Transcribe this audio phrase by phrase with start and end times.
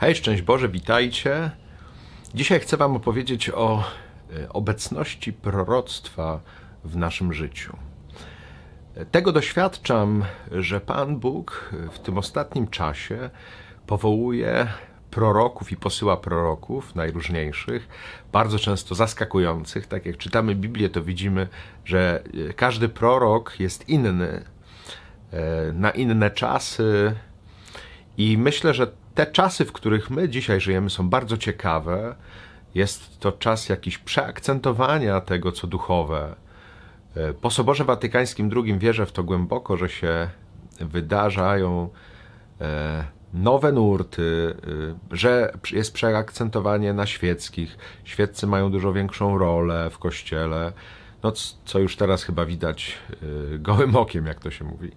[0.00, 1.50] Hej, szczęść Boże, witajcie.
[2.34, 3.84] Dzisiaj chcę Wam opowiedzieć o
[4.36, 6.40] e, obecności proroctwa
[6.84, 7.76] w naszym życiu.
[9.10, 13.30] Tego doświadczam, że Pan Bóg w tym ostatnim czasie
[13.86, 14.66] powołuje
[15.10, 17.88] proroków i posyła proroków najróżniejszych,
[18.32, 19.86] bardzo często zaskakujących.
[19.86, 21.48] Tak jak czytamy Biblię, to widzimy,
[21.84, 24.44] że e, każdy prorok jest inny,
[25.32, 27.14] e, na inne czasy.
[28.16, 28.86] I myślę, że
[29.18, 32.14] te czasy, w których my dzisiaj żyjemy, są bardzo ciekawe.
[32.74, 36.36] Jest to czas jakiś przeakcentowania tego, co duchowe.
[37.16, 40.28] E, po Soborze Watykańskim II wierzę w to głęboko, że się
[40.80, 41.88] wydarzają
[42.60, 43.04] e,
[43.34, 44.54] nowe nurty,
[45.10, 47.78] e, że jest przeakcentowanie na świeckich.
[48.04, 50.72] Świeccy mają dużo większą rolę w kościele,
[51.22, 51.32] no
[51.64, 52.98] co już teraz chyba widać
[53.58, 54.90] gołym okiem, jak to się mówi.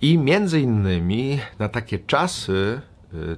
[0.00, 2.80] I między innymi na takie czasy,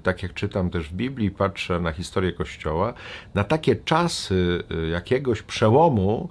[0.03, 2.95] tak jak czytam też w Biblii, patrzę na historię Kościoła,
[3.35, 6.29] na takie czasy y, jakiegoś przełomu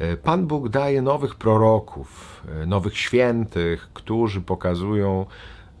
[0.00, 5.26] y, Pan Bóg daje nowych proroków, nowych świętych, którzy pokazują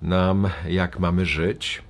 [0.02, 1.82] nam, jak mamy żyć.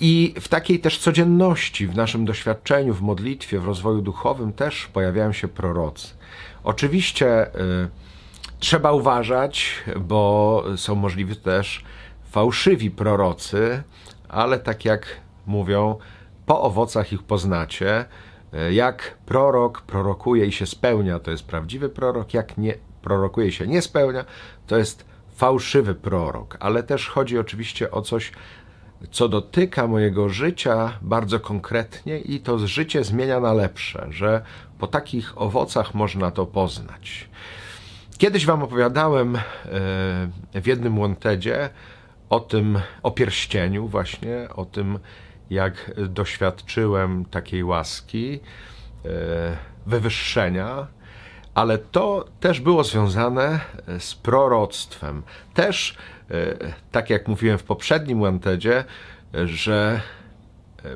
[0.00, 5.32] I w takiej też codzienności, w naszym doświadczeniu, w modlitwie, w rozwoju duchowym też pojawiają
[5.32, 6.08] się prorocy.
[6.64, 7.88] Oczywiście y,
[8.58, 11.84] trzeba uważać, bo są możliwe też
[12.30, 13.82] fałszywi prorocy,
[14.28, 15.06] ale tak jak
[15.46, 15.98] mówią,
[16.46, 18.04] po owocach ich poznacie.
[18.70, 23.82] Jak prorok prorokuje i się spełnia, to jest prawdziwy prorok, jak nie prorokuje się nie
[23.82, 24.24] spełnia,
[24.66, 25.04] to jest
[25.36, 26.56] fałszywy prorok.
[26.60, 28.32] Ale też chodzi oczywiście o coś,
[29.10, 34.42] co dotyka mojego życia bardzo konkretnie i to życie zmienia na lepsze, że
[34.78, 37.28] po takich owocach można to poznać.
[38.18, 39.40] Kiedyś Wam opowiadałem e,
[40.54, 41.70] w jednym łątedzie
[42.30, 44.98] o tym, o pierścieniu właśnie, o tym,
[45.50, 48.40] jak doświadczyłem takiej łaski,
[49.04, 49.08] e,
[49.86, 50.86] wywyższenia,
[51.54, 53.60] ale to też było związane
[53.98, 55.22] z proroctwem.
[55.54, 55.96] Też,
[56.30, 56.34] e,
[56.92, 58.84] tak jak mówiłem w poprzednim Wantedzie,
[59.44, 60.00] że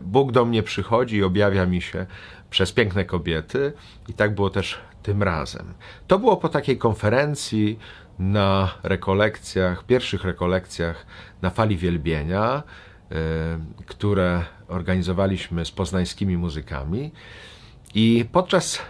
[0.02, 2.06] Bóg do mnie przychodzi i objawia mi się
[2.50, 3.72] przez piękne kobiety,
[4.08, 5.74] i tak było też tym razem.
[6.06, 7.78] To było po takiej konferencji
[8.18, 11.06] na rekolekcjach, pierwszych rekolekcjach
[11.42, 12.62] na fali wielbienia,
[13.10, 13.14] e,
[13.86, 17.12] które organizowaliśmy z poznańskimi muzykami.
[17.94, 18.82] I podczas e,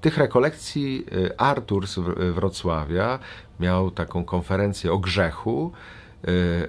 [0.00, 1.98] tych rekolekcji e, Artur z
[2.34, 3.18] Wrocławia
[3.60, 5.72] miał taką konferencję o grzechu.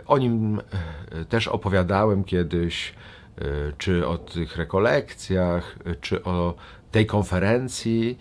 [0.08, 0.62] O nim
[1.30, 2.94] też opowiadałem kiedyś,
[3.78, 6.56] czy o tych rekolekcjach, czy o
[6.92, 8.18] tej konferencji.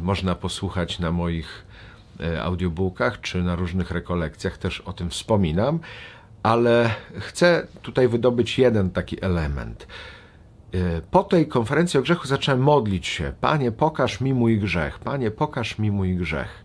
[0.00, 1.64] Można posłuchać na moich
[2.42, 5.78] audiobookach czy na różnych rekolekcjach też o tym wspominam,
[6.42, 9.86] ale chcę tutaj wydobyć jeden taki element.
[10.74, 15.30] E, po tej konferencji o grzechu zacząłem modlić się: Panie, pokaż mi mój grzech, Panie,
[15.30, 16.64] pokaż mi mój grzech.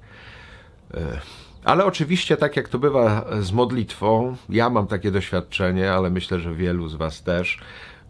[0.94, 1.19] E,
[1.63, 6.56] ale oczywiście, tak jak to bywa z modlitwą, ja mam takie doświadczenie, ale myślę, że
[6.56, 7.59] wielu z Was też,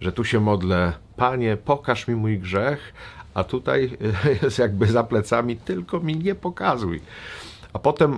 [0.01, 2.93] że tu się modlę: Panie, pokaż mi mój grzech,
[3.37, 3.97] a tutaj
[4.43, 7.01] jest jakby za plecami, tylko mi nie pokazuj.
[7.73, 8.17] A potem y,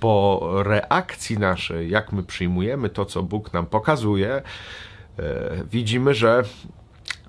[0.00, 4.42] po reakcji naszej, jak my przyjmujemy to, co Bóg nam pokazuje,
[5.18, 5.22] y,
[5.70, 6.42] widzimy, że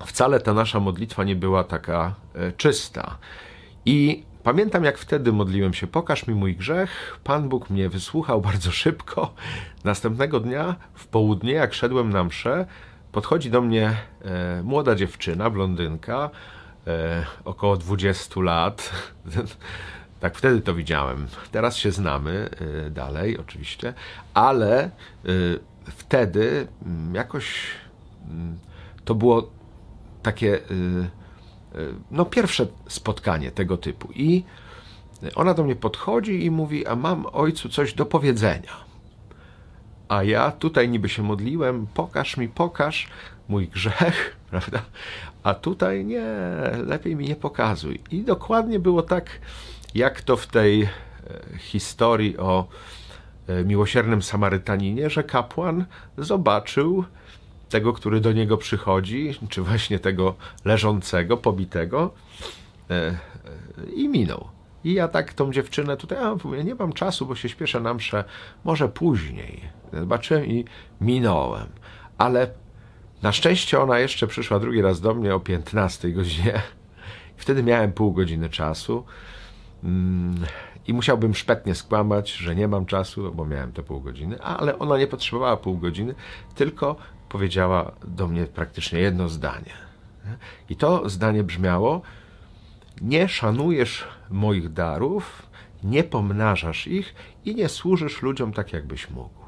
[0.06, 3.18] wcale ta nasza modlitwa nie była taka y, czysta.
[3.86, 7.18] I pamiętam, jak wtedy modliłem się: Pokaż mi mój grzech.
[7.24, 9.34] Pan Bóg mnie wysłuchał bardzo szybko.
[9.84, 12.66] Następnego dnia w południe, jak szedłem na mszę,
[13.12, 13.96] podchodzi do mnie
[14.62, 16.30] młoda dziewczyna, blondynka,
[16.88, 18.90] e, około 20 lat.
[20.20, 21.26] tak wtedy to widziałem.
[21.52, 22.50] Teraz się znamy
[22.86, 23.94] e, dalej, oczywiście,
[24.34, 24.90] ale e,
[25.84, 27.60] wtedy mm, jakoś
[28.30, 28.58] mm,
[29.04, 29.50] to było
[30.22, 30.60] takie e,
[32.10, 34.44] no pierwsze spotkanie tego typu i
[35.34, 38.87] ona do mnie podchodzi i mówi, a mam ojcu coś do powiedzenia.
[40.08, 43.08] A ja tutaj niby się modliłem, pokaż mi, pokaż
[43.48, 44.82] mój grzech, prawda?
[45.42, 46.24] A tutaj nie,
[46.86, 48.00] lepiej mi nie pokazuj.
[48.10, 49.30] I dokładnie było tak,
[49.94, 50.88] jak to w tej e,
[51.58, 52.68] historii o
[53.46, 55.84] e, miłosiernym Samarytaninie, że kapłan
[56.18, 57.04] zobaczył
[57.68, 60.34] tego, który do niego przychodzi, czy właśnie tego
[60.64, 62.14] leżącego, pobitego
[62.90, 63.18] e,
[63.94, 64.57] i minął.
[64.84, 67.94] I ja tak tą dziewczynę tutaj, a mówię, nie mam czasu, bo się śpieszę na
[67.94, 68.24] mszę,
[68.64, 69.60] może później.
[69.92, 70.64] Zobaczyłem i
[71.00, 71.66] minąłem.
[72.18, 72.50] Ale
[73.22, 76.62] na szczęście ona jeszcze przyszła drugi raz do mnie o 15 godzinie.
[77.36, 79.04] Wtedy miałem pół godziny czasu.
[79.84, 80.44] Mm,
[80.86, 84.98] I musiałbym szpetnie skłamać, że nie mam czasu, bo miałem te pół godziny, ale ona
[84.98, 86.14] nie potrzebowała pół godziny,
[86.54, 86.96] tylko
[87.28, 89.72] powiedziała do mnie praktycznie jedno zdanie.
[90.68, 92.02] I to zdanie brzmiało:
[93.00, 95.46] Nie szanujesz moich darów,
[95.84, 97.14] nie pomnażasz ich
[97.44, 99.38] i nie służysz ludziom tak, jakbyś mógł.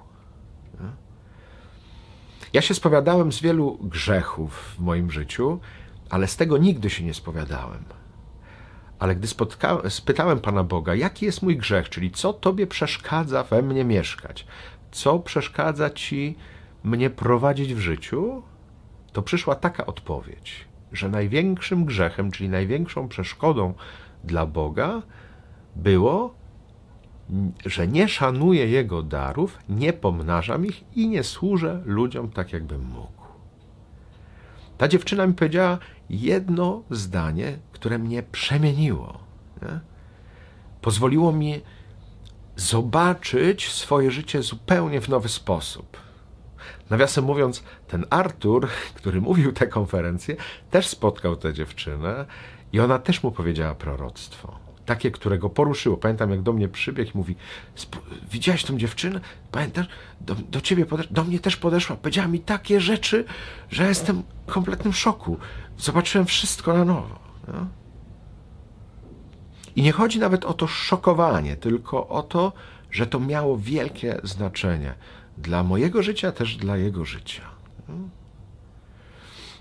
[2.53, 5.61] Ja się spowiadałem z wielu grzechów w moim życiu,
[6.11, 7.85] ale z tego nigdy się nie spowiadałem.
[8.99, 9.29] Ale gdy
[9.89, 14.47] spytałem Pana Boga, jaki jest mój grzech, czyli co Tobie przeszkadza we mnie mieszkać,
[14.91, 16.37] co przeszkadza Ci
[16.85, 18.43] mnie prowadzić w życiu,
[19.13, 23.75] to przyszła taka odpowiedź, że największym grzechem, czyli największą przeszkodą
[24.25, 25.03] dla Boga
[25.77, 26.35] było,
[27.67, 33.21] że nie szanuję Jego darów, nie pomnażam ich i nie służę ludziom tak, jakbym mógł.
[34.79, 35.79] Ta dziewczyna mi powiedziała
[36.11, 39.19] jedno zdanie, które mnie przemieniło.
[39.63, 39.81] Nie?
[40.81, 41.61] Pozwoliło mi
[42.57, 46.10] zobaczyć swoje życie zupełnie w nowy sposób.
[46.91, 50.37] Nawiasem mówiąc, ten Artur, który mówił tę konferencję,
[50.71, 52.27] też spotkał tę dziewczynę
[52.73, 54.59] i ona też mu powiedziała proroctwo.
[54.87, 55.97] Takie, które go poruszyło.
[55.97, 57.37] Pamiętam, jak do mnie przybiegł i mówi:
[58.31, 59.21] Widziałeś tą dziewczynę?
[59.53, 59.87] Pamiętasz?
[60.21, 61.97] Do, do ciebie, do mnie też podeszła.
[61.97, 63.25] Powiedziała mi takie rzeczy,
[63.71, 65.39] że jestem w kompletnym szoku.
[65.79, 67.19] Zobaczyłem wszystko na nowo.
[67.49, 67.67] No?
[69.77, 72.53] I nie chodzi nawet o to szokowanie, tylko o to,
[72.91, 74.95] że to miało wielkie znaczenie
[75.39, 77.43] dla mojego życia, też dla jego życia.
[77.89, 77.95] No?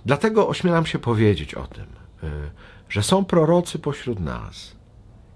[0.06, 1.86] Dlatego ośmielam się powiedzieć o tym,
[2.24, 2.51] y,
[2.89, 4.75] że są prorocy pośród nas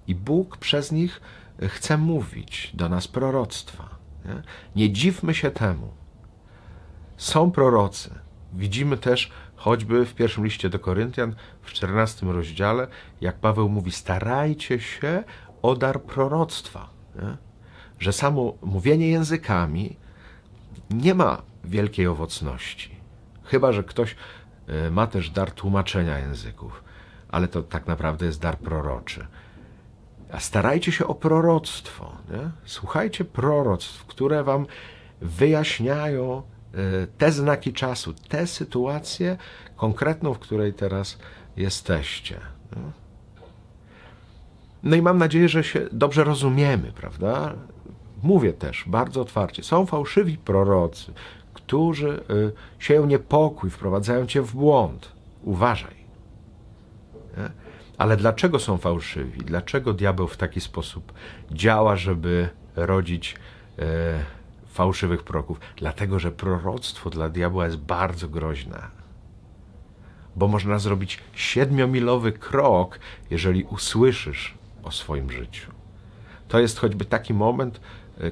[0.08, 1.22] i Bóg przez nich
[1.62, 3.90] chce mówić do nas proroctwa.
[4.26, 4.42] Nie,
[4.76, 5.92] nie dziwmy się temu.
[7.18, 8.10] Są prorocy.
[8.54, 12.88] Widzimy też choćby w pierwszym liście do Koryntian, w 14 rozdziale,
[13.22, 15.24] jak Paweł mówi: starajcie się
[15.62, 16.90] o dar proroctwa.
[17.16, 17.38] Nie?
[18.00, 19.96] Że samo mówienie językami
[20.90, 22.96] nie ma wielkiej owocności.
[23.44, 24.16] Chyba, że ktoś
[24.68, 26.84] e, ma też dar tłumaczenia języków,
[27.30, 29.28] ale to tak naprawdę jest dar proroczy.
[30.32, 32.18] A starajcie się o proroctwo.
[32.30, 32.50] Nie?
[32.66, 34.66] Słuchajcie proroctw, które wam
[35.22, 36.42] wyjaśniają
[36.74, 39.38] e, te znaki czasu, tę sytuację
[39.76, 41.18] konkretną, w której teraz
[41.58, 42.40] jesteście.
[42.76, 43.04] Nie?
[44.84, 47.56] No i mam nadzieję, że się dobrze rozumiemy, prawda?
[48.24, 49.64] Mówię też bardzo otwarcie.
[49.64, 51.14] Są fałszywi prorocy,
[51.54, 55.12] którzy y, sieją niepokój, wprowadzają cię w błąd.
[55.44, 55.96] Uważaj.
[57.38, 57.50] Nie?
[57.98, 59.40] Ale dlaczego są fałszywi?
[59.40, 61.14] Dlaczego diabeł w taki sposób
[61.52, 63.36] działa, żeby rodzić
[63.80, 63.84] e,
[64.68, 65.60] fałszywych proroków?
[65.78, 68.82] Dlatego, że proroctwo dla diabła jest bardzo groźne.
[70.36, 73.00] Bo można zrobić siedmiomilowy krok,
[73.30, 75.72] jeżeli usłyszysz o swoim życiu.
[76.48, 77.82] To jest choćby taki moment,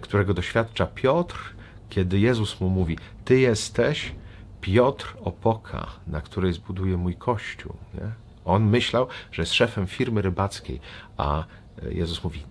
[0.01, 1.54] którego doświadcza Piotr,
[1.89, 4.16] kiedy Jezus mu mówi: Ty jesteś
[4.62, 7.74] Piotr opoka, na której zbuduję mój kościół.
[7.94, 8.12] Nie?
[8.45, 10.80] On myślał, że jest szefem firmy rybackiej,
[11.18, 11.44] a
[11.89, 12.44] Jezus mówi: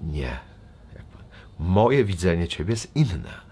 [0.00, 0.40] Nie.
[1.58, 3.48] Moje widzenie ciebie jest inne.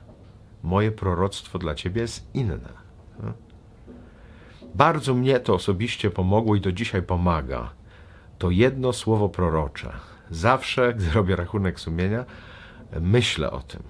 [0.62, 2.87] Moje proroctwo dla ciebie jest inne.
[4.75, 7.71] Bardzo mnie to osobiście pomogło i do dzisiaj pomaga.
[8.38, 9.93] To jedno słowo prorocze.
[10.31, 12.25] Zawsze, gdy robię rachunek sumienia,
[13.00, 13.83] myślę o tym,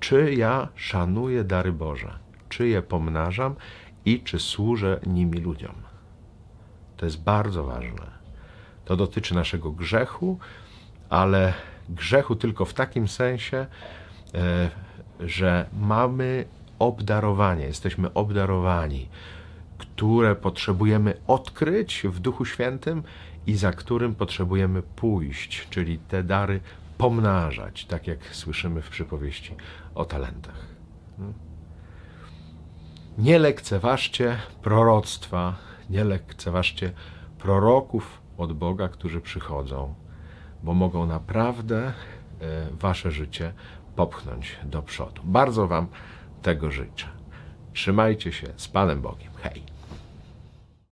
[0.00, 3.54] czy ja szanuję dary Boże, czy je pomnażam
[4.04, 5.74] i czy służę nimi ludziom.
[6.96, 8.06] To jest bardzo ważne.
[8.84, 10.38] To dotyczy naszego grzechu,
[11.10, 11.52] ale
[11.88, 13.66] grzechu tylko w takim sensie,
[14.34, 14.70] e,
[15.20, 16.44] że mamy
[16.78, 19.08] obdarowanie, jesteśmy obdarowani,
[19.78, 23.02] które potrzebujemy odkryć w Duchu Świętym
[23.46, 26.60] i za którym potrzebujemy pójść, czyli te dary
[26.98, 29.56] pomnażać, tak jak słyszymy w przypowieści
[29.94, 30.66] o talentach.
[33.18, 35.56] Nie lekceważcie proroctwa,
[35.90, 36.92] nie lekceważcie
[37.38, 39.94] proroków od Boga, którzy przychodzą,
[40.62, 41.92] bo mogą naprawdę e,
[42.72, 43.52] wasze życie
[43.96, 45.22] popchnąć do przodu.
[45.24, 45.86] Bardzo wam
[46.42, 47.06] tego życzę.
[47.72, 49.32] Trzymajcie się z Panem Bogiem.
[49.42, 49.73] Hej!